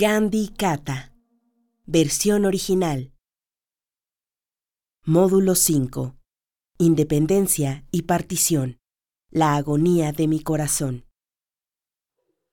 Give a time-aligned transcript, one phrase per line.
[0.00, 1.12] Gandhi Kata.
[1.84, 3.10] Versión original.
[5.04, 6.14] Módulo 5.
[6.78, 8.78] Independencia y partición.
[9.32, 11.04] La agonía de mi corazón.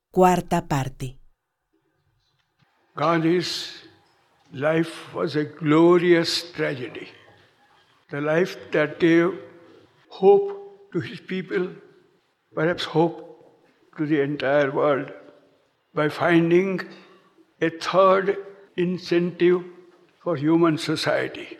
[0.09, 1.19] Cuarta parte.
[2.95, 3.87] Gandhi's
[4.51, 7.09] life was a glorious tragedy.
[8.09, 9.39] The life that gave
[10.09, 11.75] hope to his people,
[12.55, 13.21] perhaps hope
[13.97, 15.13] to the entire world,
[15.93, 16.81] by finding
[17.61, 18.37] a third
[18.75, 19.63] incentive
[20.21, 21.57] for human society.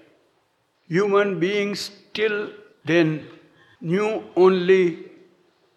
[0.88, 2.52] Human beings till
[2.84, 3.28] then
[3.82, 5.06] knew only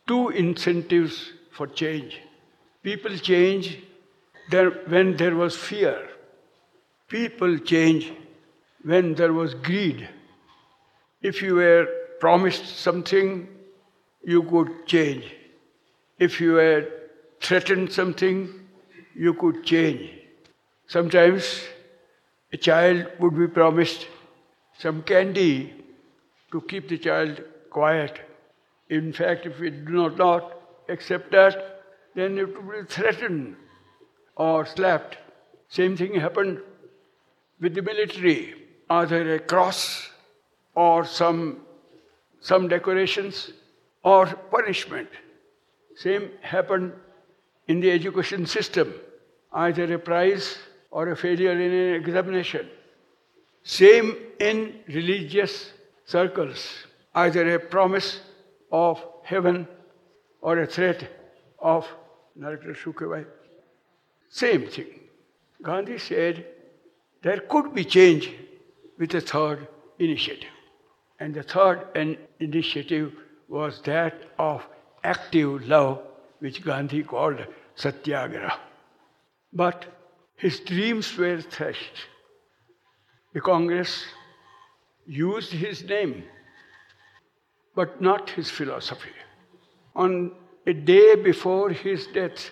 [0.06, 2.20] two incentives for change.
[2.82, 3.78] People change
[4.50, 6.08] when there was fear.
[7.08, 8.12] People change
[8.82, 10.08] when there was greed.
[11.22, 11.86] If you were
[12.20, 13.48] promised something,
[14.22, 15.24] you could change.
[16.18, 16.86] If you were
[17.40, 18.48] threatened something,
[19.18, 20.10] you could change.
[20.86, 21.64] Sometimes
[22.52, 24.06] a child would be promised
[24.78, 25.74] some candy
[26.52, 28.20] to keep the child quiet.
[28.88, 30.52] In fact, if we do not, not
[30.88, 31.82] accept that,
[32.14, 33.56] then it would be threatened
[34.36, 35.18] or slapped.
[35.68, 36.60] Same thing happened
[37.60, 38.54] with the military,
[38.88, 40.10] either a cross
[40.74, 41.58] or some,
[42.40, 43.50] some decorations
[44.04, 45.08] or punishment.
[45.96, 46.92] Same happened
[47.66, 48.94] in the education system,
[49.52, 50.58] either a prize
[50.90, 52.68] or a failure in an examination.
[53.62, 55.72] Same in religious
[56.04, 58.20] circles, either a promise
[58.72, 59.66] of heaven
[60.40, 61.10] or a threat
[61.58, 61.86] of
[62.38, 63.26] Narakra Sukhavai.
[64.30, 64.86] Same thing.
[65.62, 66.46] Gandhi said
[67.22, 68.30] there could be change
[68.98, 69.66] with a third
[69.98, 70.50] initiative.
[71.20, 71.86] And the third
[72.38, 73.12] initiative
[73.48, 74.64] was that of
[75.02, 76.00] active love,
[76.38, 77.44] which Gandhi called
[77.74, 78.67] satyagraha.
[79.52, 79.86] But
[80.36, 82.06] his dreams were threshed.
[83.32, 84.04] The Congress
[85.06, 86.24] used his name,
[87.74, 89.10] but not his philosophy.
[89.94, 90.32] On
[90.66, 92.50] a day before his death,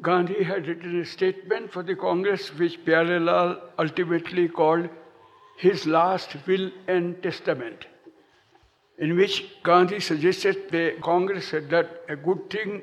[0.00, 4.88] Gandhi had written a statement for the Congress, which Pyarelal ultimately called
[5.58, 7.86] his last will and testament,
[8.98, 12.82] in which Gandhi suggested the Congress done a good thing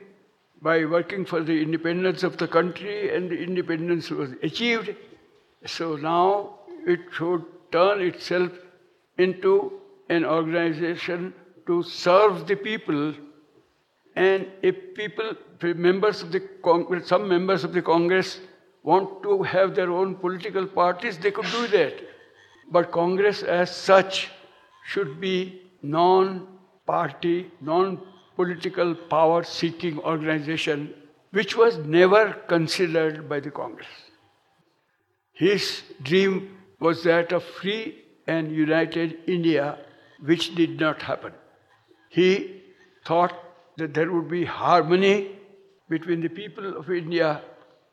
[0.61, 4.95] by working for the independence of the country, and the independence was achieved.
[5.65, 8.51] So now it should turn itself
[9.17, 11.33] into an organization
[11.67, 13.13] to serve the people.
[14.15, 18.39] And if people, members of the Congress, some members of the Congress
[18.83, 21.93] want to have their own political parties, they could do that.
[22.71, 24.29] But Congress as such
[24.85, 28.01] should be non-party, non
[28.39, 30.93] political power seeking organization
[31.31, 33.87] which was never considered by the Congress.
[35.33, 39.77] His dream was that of free and united India,
[40.29, 41.33] which did not happen.
[42.09, 42.61] He
[43.05, 43.33] thought
[43.77, 45.31] that there would be harmony
[45.89, 47.41] between the people of India,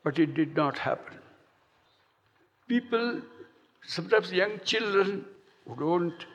[0.03, 1.17] but it did not happen.
[2.67, 3.21] People,
[3.83, 5.25] sometimes young children
[5.65, 6.25] who don't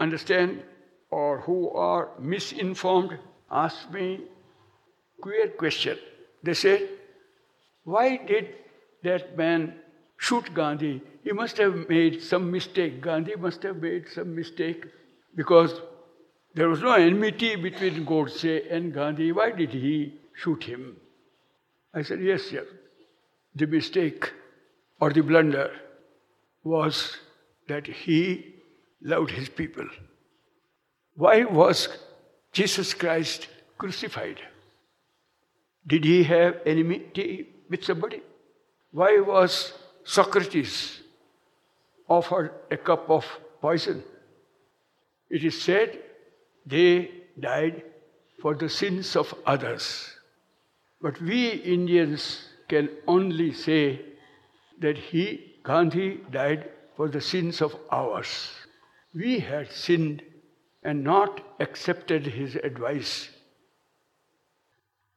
[0.00, 0.62] understand
[1.10, 3.18] or who are misinformed,
[3.52, 4.20] asked me
[5.20, 5.98] queer question.
[6.42, 6.88] They said,
[7.84, 8.48] why did
[9.04, 9.74] that man
[10.16, 11.02] shoot Gandhi?
[11.22, 13.00] He must have made some mistake.
[13.00, 14.86] Gandhi must have made some mistake
[15.36, 15.80] because
[16.54, 19.32] there was no enmity between Godse and Gandhi.
[19.32, 20.96] Why did he shoot him?
[21.94, 22.66] I said, yes, sir.
[23.54, 24.32] The mistake
[25.00, 25.70] or the blunder
[26.64, 27.16] was
[27.68, 28.54] that he
[29.02, 29.86] loved his people.
[31.14, 31.88] Why was
[32.52, 33.48] Jesus Christ
[33.78, 34.40] crucified.
[35.86, 38.22] Did he have enmity with somebody?
[38.92, 39.72] Why was
[40.04, 41.00] Socrates
[42.08, 43.26] offered a cup of
[43.60, 44.04] poison?
[45.30, 45.98] It is said
[46.66, 47.10] they
[47.40, 47.82] died
[48.40, 50.14] for the sins of others.
[51.00, 54.00] But we Indians can only say
[54.80, 58.50] that he, Gandhi, died for the sins of ours.
[59.14, 60.22] We had sinned
[60.82, 63.28] and not accepted his advice.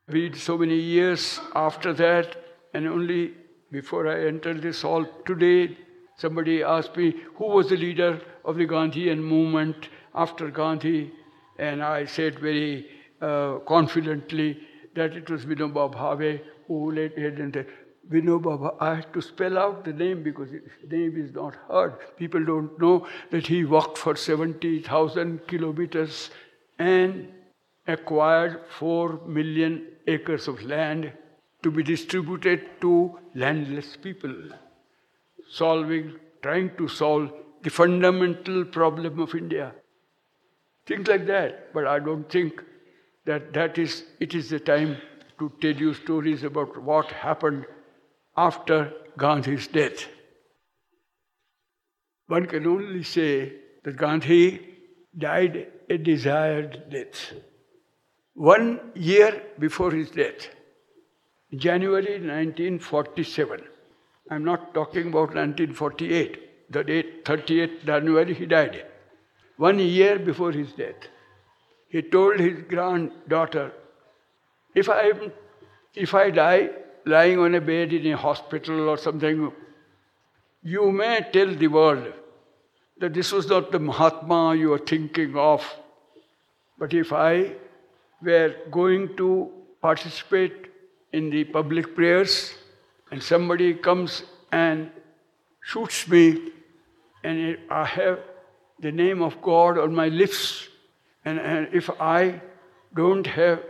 [0.07, 2.35] We so many years after that,
[2.73, 3.33] and only
[3.71, 5.77] before I entered this hall today,
[6.17, 11.11] somebody asked me who was the leader of the Gandhian movement after Gandhi,
[11.57, 12.87] and I said very
[13.21, 14.59] uh, confidently
[14.93, 17.67] that it was Vinoba Bhave who led in it.
[18.09, 21.95] Vinoba, I had to spell out the name because his name is not heard.
[22.17, 26.29] People don't know that he walked for 70,000 kilometers
[26.77, 27.31] and
[27.87, 31.11] acquired 4 million acres of land
[31.63, 34.35] to be distributed to landless people,
[35.49, 36.13] solving,
[36.43, 37.31] trying to solve
[37.63, 39.71] the fundamental problem of India.
[40.85, 41.73] Things like that.
[41.73, 42.61] But I don't think
[43.25, 44.97] that that is, it is the time
[45.39, 47.65] to tell you stories about what happened
[48.37, 50.07] after Gandhi's death.
[52.27, 53.53] One can only say
[53.83, 54.59] that Gandhi
[55.17, 57.33] died a desired death.
[58.33, 60.49] One year before his death,
[61.55, 63.61] January 1947,
[64.29, 68.85] I'm not talking about 1948, the date 38th January he died.
[69.57, 71.07] One year before his death,
[71.87, 73.71] he told his granddaughter,
[74.73, 75.11] if I,
[75.93, 76.69] if I die
[77.05, 79.51] lying on a bed in a hospital or something,
[80.63, 82.13] you may tell the world
[82.99, 85.63] that this was not the Mahatma you were thinking of.
[86.79, 87.53] But if I
[88.21, 90.71] were going to participate
[91.13, 92.55] in the public prayers
[93.11, 94.89] and somebody comes and
[95.61, 96.51] shoots me
[97.23, 98.19] and I have
[98.79, 100.67] the name of God on my lips,
[101.23, 102.41] and, and if I
[102.95, 103.61] don't have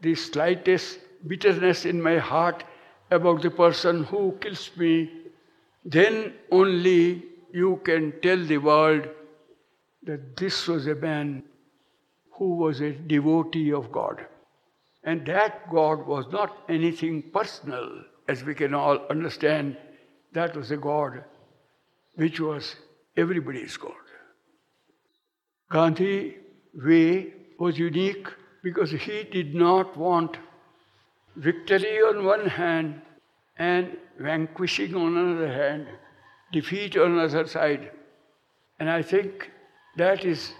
[0.00, 2.64] the slightest bitterness in my heart
[3.10, 5.10] about the person who kills me,
[5.84, 9.08] then only you can tell the world
[10.02, 11.42] that this was a man
[12.32, 14.26] who was a devotee of God.
[15.04, 19.76] And that God was not anything personal, as we can all understand.
[20.32, 21.24] That was a God
[22.16, 22.76] which was
[23.16, 23.92] everybody's God.
[25.70, 26.36] Gandhi
[26.74, 28.28] way was unique
[28.62, 30.36] because he did not want
[31.38, 33.00] victory on one hand
[33.56, 35.86] and vanquishing on another hand,
[36.52, 37.90] defeat on another side.
[38.78, 39.50] And I think
[39.96, 40.52] that is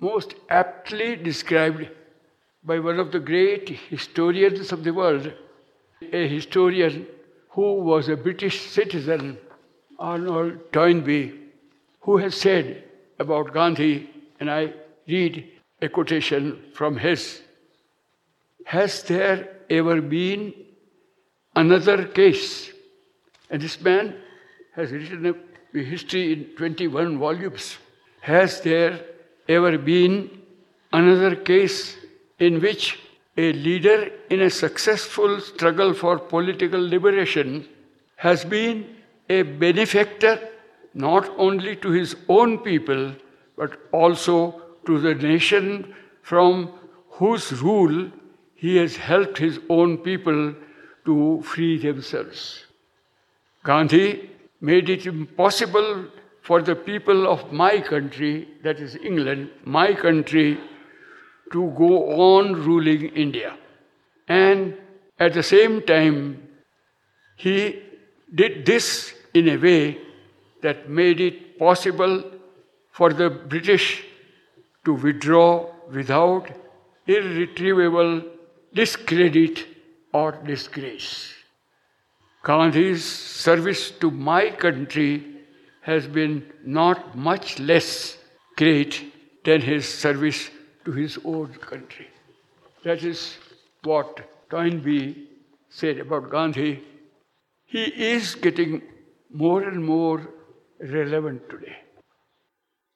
[0.00, 1.88] most aptly described
[2.64, 5.32] by one of the great historians of the world,
[6.12, 7.06] a historian
[7.50, 9.38] who was a British citizen,
[9.98, 11.34] Arnold Toynbee,
[12.00, 12.84] who has said
[13.18, 14.72] about Gandhi, and I
[15.06, 15.48] read
[15.82, 17.42] a quotation from his
[18.66, 20.54] Has there ever been
[21.54, 22.70] another case?
[23.50, 24.14] And this man
[24.74, 25.34] has written
[25.74, 27.78] a history in 21 volumes.
[28.20, 29.00] Has there
[29.48, 30.30] ever been
[30.92, 31.96] another case
[32.38, 32.98] in which
[33.36, 37.66] a leader in a successful struggle for political liberation
[38.16, 38.96] has been
[39.28, 40.38] a benefactor
[40.94, 43.12] not only to his own people
[43.56, 46.72] but also to the nation from
[47.10, 48.10] whose rule
[48.60, 50.54] he has helped his own people
[51.04, 52.64] to free themselves.
[53.62, 56.06] Gandhi made it impossible
[56.42, 60.58] for the people of my country, that is England, my country,
[61.52, 61.90] to go
[62.28, 63.56] on ruling India.
[64.26, 64.76] And
[65.18, 66.42] at the same time,
[67.36, 67.82] he
[68.34, 69.98] did this in a way
[70.62, 72.24] that made it possible
[72.90, 74.04] for the British
[74.84, 76.50] to withdraw without
[77.06, 78.22] irretrievable
[78.72, 79.66] discredit
[80.12, 81.34] or disgrace.
[82.42, 85.24] Gandhi's service to my country
[85.82, 88.16] has been not much less
[88.56, 89.12] great
[89.44, 90.50] than his service
[90.84, 92.08] to his own country.
[92.84, 93.36] That is
[93.82, 94.20] what
[94.50, 95.26] Toynbee
[95.68, 96.82] said about Gandhi.
[97.66, 98.82] He is getting
[99.30, 100.28] more and more
[100.80, 101.76] relevant today.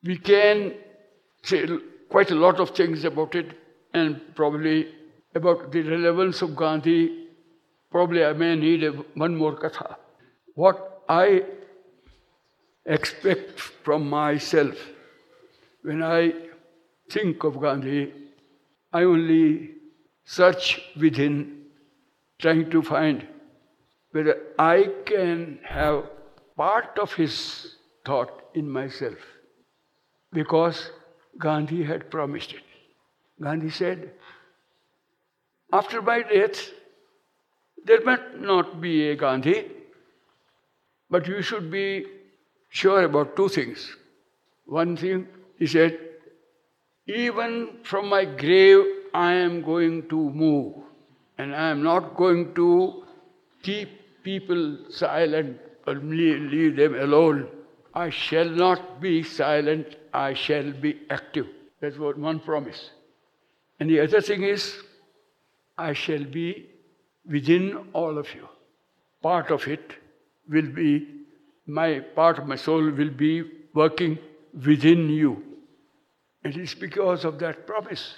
[0.02, 0.74] We can
[1.42, 1.66] say
[2.08, 3.52] quite a lot of things about it,
[3.94, 4.94] and probably
[5.34, 7.28] about the relevance of Gandhi.
[7.90, 9.96] Probably I may need a, one more katha.
[10.54, 11.42] What I
[12.86, 14.76] expect from myself
[15.82, 16.32] when I
[17.10, 18.12] think of Gandhi,
[18.92, 19.70] I only
[20.24, 21.64] search within,
[22.38, 23.26] trying to find
[24.12, 26.04] whether I can have
[26.56, 29.18] part of his thought in myself.
[30.32, 30.90] Because
[31.38, 32.62] Gandhi had promised it.
[33.40, 34.12] Gandhi said,
[35.72, 36.70] After my death,
[37.84, 39.70] there might not be a Gandhi,
[41.10, 42.04] but you should be
[42.68, 43.96] sure about two things.
[44.66, 45.26] One thing,
[45.58, 45.98] he said,
[47.06, 50.74] even from my grave, I am going to move,
[51.38, 53.04] and I am not going to
[53.62, 57.48] keep people silent or leave them alone.
[57.94, 61.46] I shall not be silent, I shall be active.
[61.80, 62.90] That's what one promise.
[63.80, 64.76] And the other thing is,
[65.88, 66.48] I shall be
[67.36, 68.48] within all of you.
[69.22, 69.94] Part of it
[70.48, 70.90] will be,
[71.66, 73.32] my part of my soul will be
[73.74, 74.18] working
[74.66, 75.32] within you.
[76.44, 78.14] And It is because of that promise.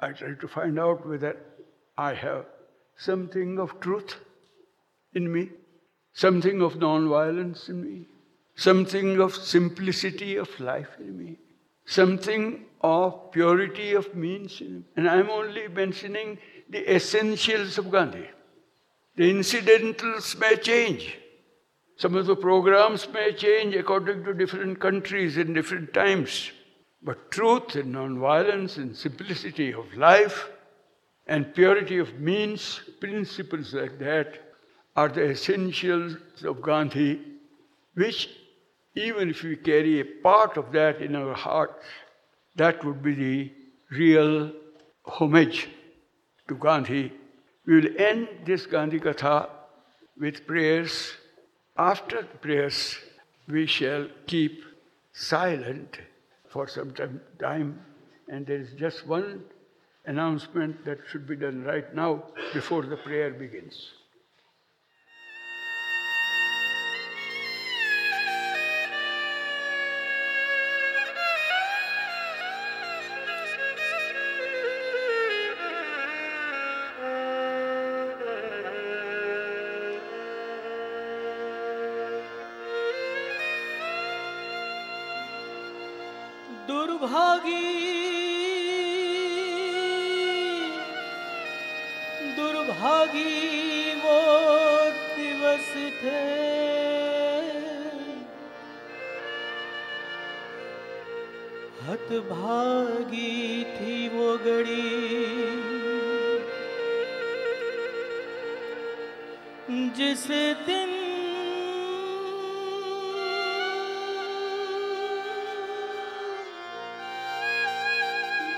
[0.00, 1.36] I try to find out whether
[1.96, 2.46] I have
[2.96, 4.16] something of truth
[5.14, 5.50] in me,
[6.12, 8.06] something of non-violence in me,
[8.56, 11.36] something of simplicity of life in me,
[11.84, 14.84] something of purity of means in me.
[14.96, 16.38] And I'm only mentioning
[16.72, 18.26] the essentials of Gandhi.
[19.16, 21.18] The incidentals may change.
[21.98, 26.50] Some of the programs may change according to different countries and different times.
[27.02, 30.48] But truth and non-violence and simplicity of life
[31.26, 34.38] and purity of means, principles like that,
[34.96, 37.20] are the essentials of Gandhi,
[37.94, 38.30] which
[38.94, 41.82] even if we carry a part of that in our heart,
[42.56, 43.52] that would be the
[43.90, 44.52] real
[45.04, 45.68] homage
[46.52, 47.12] to Gandhi.
[47.66, 49.48] We will end this Gandhi Katha
[50.18, 51.12] with prayers.
[51.76, 52.98] After prayers,
[53.48, 54.62] we shall keep
[55.12, 55.98] silent
[56.48, 56.92] for some
[57.38, 57.80] time,
[58.28, 59.44] and there is just one
[60.04, 63.92] announcement that should be done right now before the prayer begins.
[92.72, 94.18] भागी वो
[95.16, 95.68] दिवस
[96.00, 96.20] थे।
[101.82, 104.90] हत भागी थी वो घड़ी।
[109.96, 110.26] जिस
[110.66, 110.90] दिन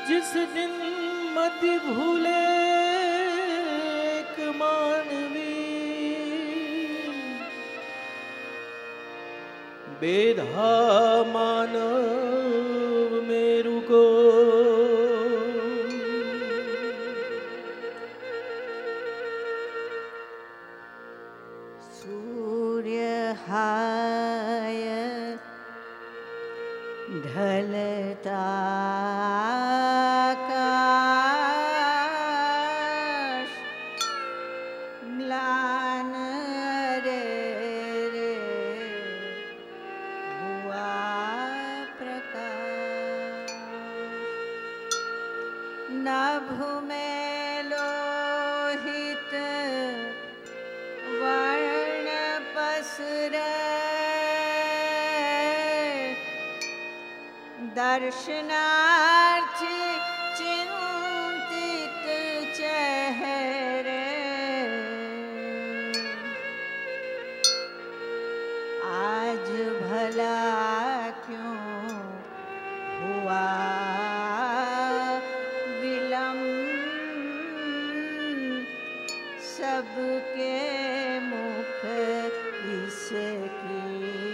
[0.09, 0.75] जिस दिन
[1.37, 2.64] मत भूले
[10.05, 10.65] बेधा
[11.27, 11.95] मानव
[13.29, 14.03] मेरु को।
[21.87, 23.15] सूर्यहाय
[27.27, 28.45] ढलता
[79.57, 80.55] सबके
[81.21, 81.85] मुख
[82.75, 84.34] इसकी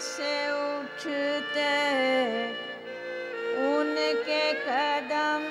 [0.00, 1.70] से उठते
[3.68, 5.44] उनके कदम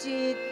[0.00, 0.45] चित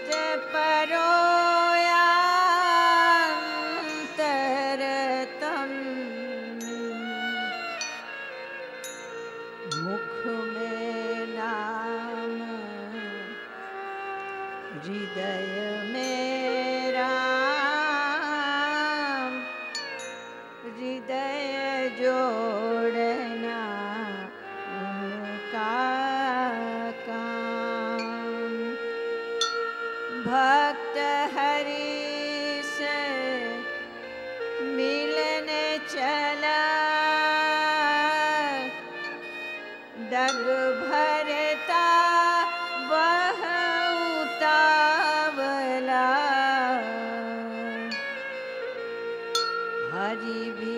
[50.25, 50.74] Hari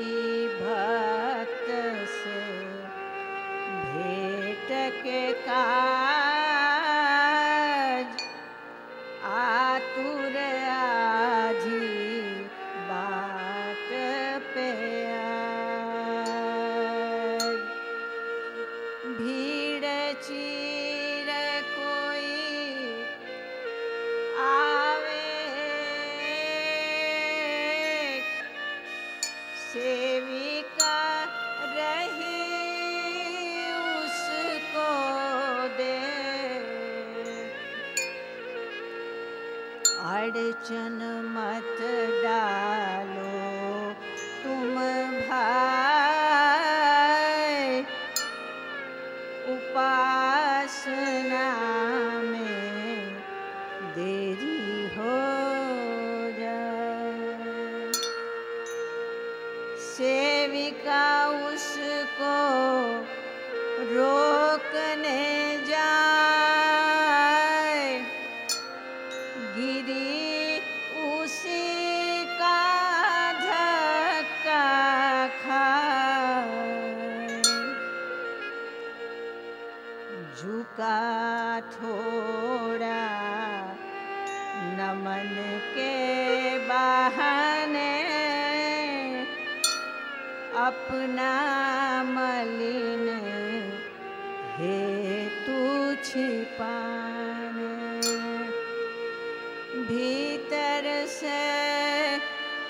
[99.96, 101.42] भीतर से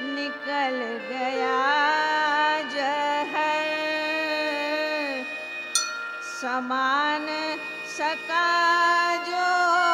[0.00, 0.76] निकल
[1.08, 1.56] गया
[2.74, 3.72] जहर।
[6.40, 7.26] समान
[7.96, 8.46] सका
[9.28, 9.85] जो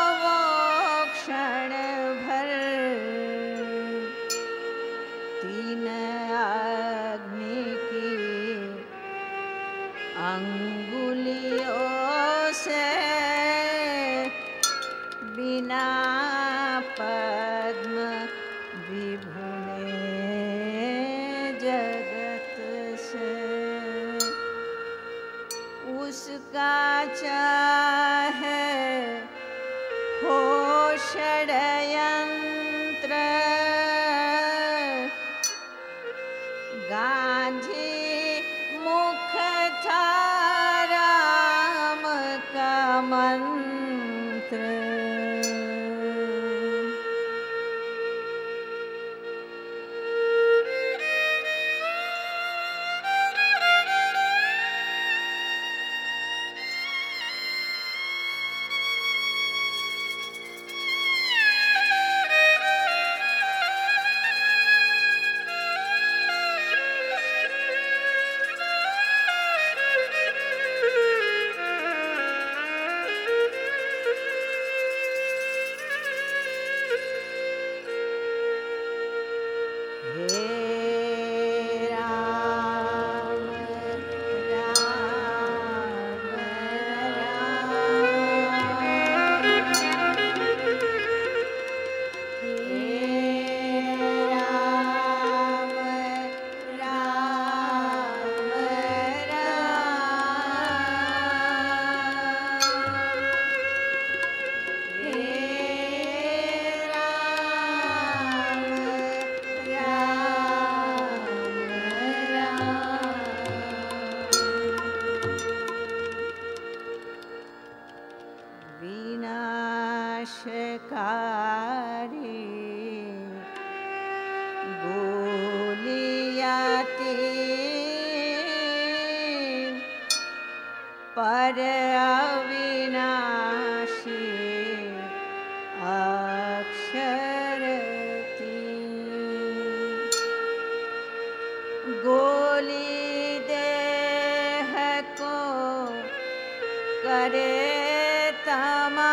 [148.48, 149.12] मा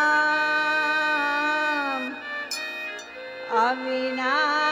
[3.64, 4.69] अविना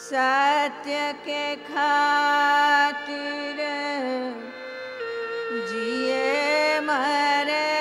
[0.00, 3.58] सत्य के खातिर
[5.70, 7.71] जिए मरे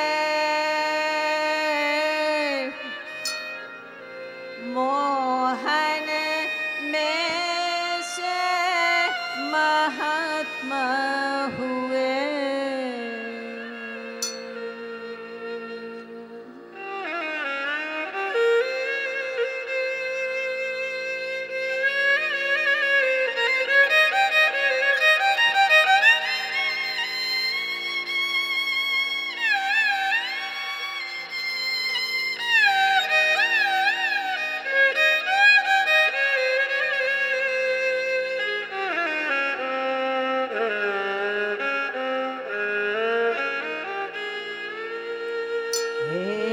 [46.12, 46.51] Hey.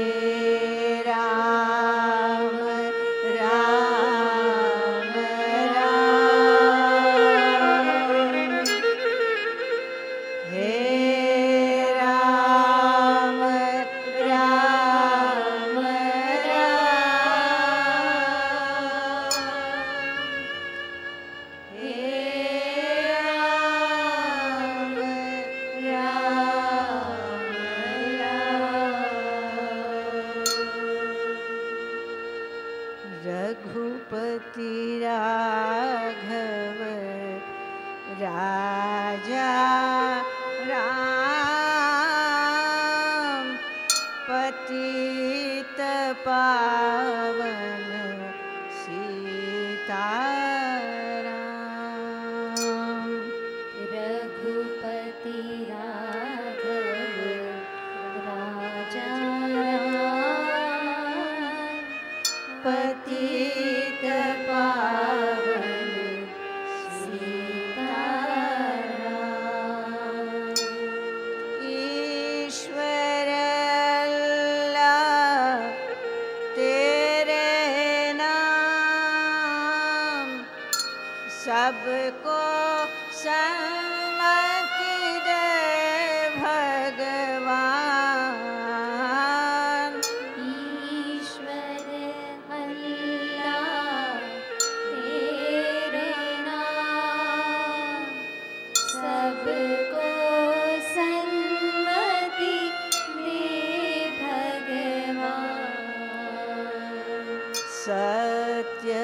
[107.89, 108.95] सत्य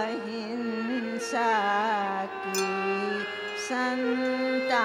[0.00, 1.48] अहिंसा
[2.44, 2.66] की
[3.66, 4.82] संता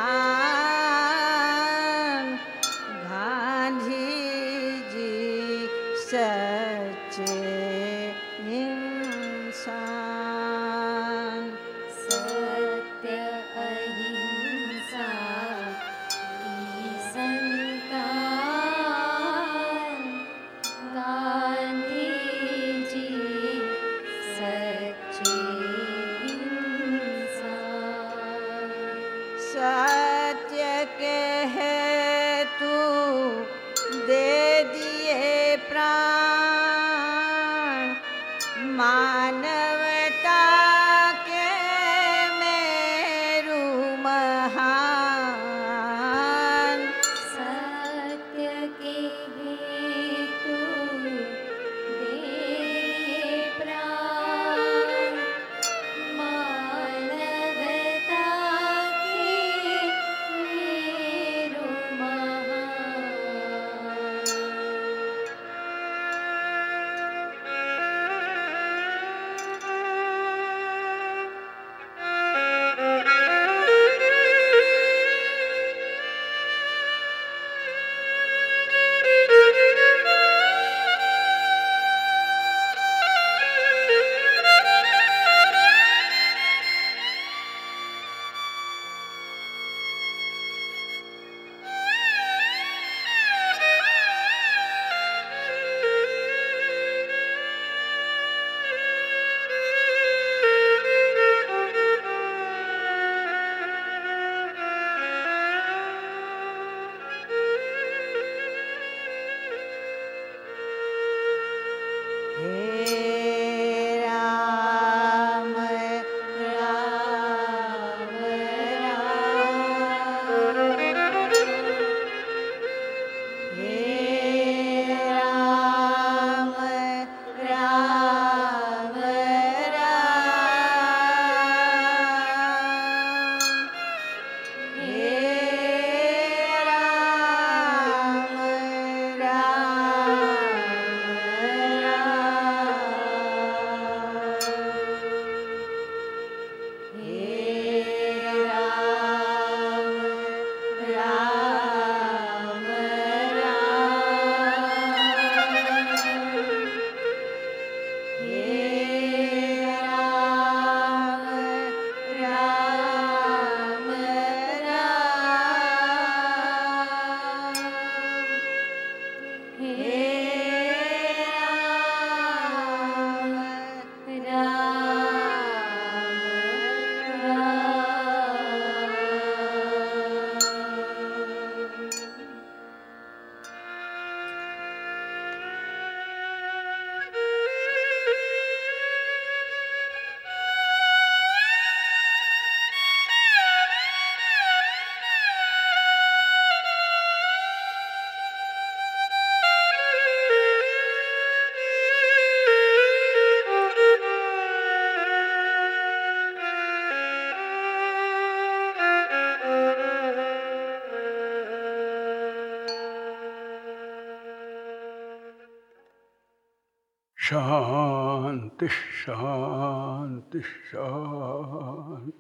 [217.30, 218.68] Shanti,
[219.04, 222.12] Shanti, Shanti.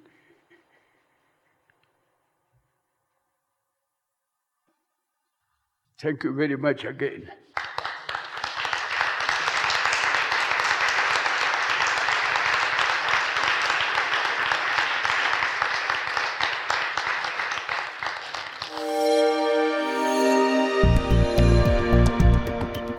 [5.97, 7.27] Thank you very much again.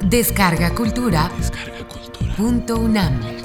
[0.03, 1.31] Descarga Cultura.
[2.40, 3.39] Punto UNAM.